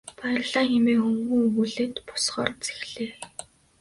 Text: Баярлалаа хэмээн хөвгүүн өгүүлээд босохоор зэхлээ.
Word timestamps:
Баярлалаа 0.19 0.65
хэмээн 0.69 0.99
хөвгүүн 1.03 1.43
өгүүлээд 1.47 1.93
босохоор 2.07 2.51
зэхлээ. 2.65 3.11